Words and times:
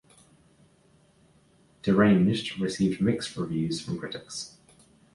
"Deranged" 1.83 2.59
received 2.59 3.01
mixed 3.01 3.37
reviews 3.37 3.79
from 3.81 3.99
critics. 3.99 4.57